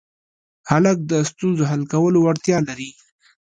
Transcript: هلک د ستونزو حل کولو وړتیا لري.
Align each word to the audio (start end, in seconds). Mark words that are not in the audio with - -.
هلک 0.71 0.97
د 1.11 1.13
ستونزو 1.29 1.63
حل 1.69 1.81
کولو 1.93 2.17
وړتیا 2.21 2.57
لري. 2.67 2.89